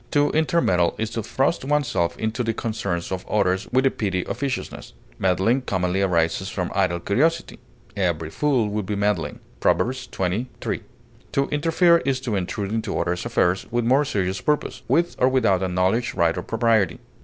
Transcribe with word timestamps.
To 0.09 0.31
intermeddle 0.31 0.95
is 0.97 1.11
to 1.11 1.21
thrust 1.21 1.63
oneself 1.63 2.17
into 2.17 2.43
the 2.43 2.55
concerns 2.55 3.11
of 3.11 3.23
others 3.27 3.67
with 3.71 3.85
a 3.85 3.91
petty 3.91 4.23
officiousness; 4.23 4.93
meddling 5.19 5.61
commonly 5.61 6.01
arises 6.01 6.49
from 6.49 6.71
idle 6.73 6.99
curiosity; 6.99 7.59
"every 7.95 8.31
fool 8.31 8.67
will 8.69 8.81
be 8.81 8.95
meddling," 8.95 9.41
Prov. 9.59 9.77
xx, 9.77 10.47
3; 10.59 10.81
to 11.33 11.47
interfere 11.49 11.99
is 11.99 12.19
to 12.21 12.35
intrude 12.35 12.71
into 12.71 12.97
others' 12.97 13.27
affairs 13.27 13.67
with 13.69 13.85
more 13.85 14.03
serious 14.03 14.41
purpose, 14.41 14.81
with 14.87 15.15
or 15.19 15.29
without 15.29 15.61
acknowledged 15.61 16.15
right 16.15 16.35
or 16.35 16.41
propriety. 16.41 16.97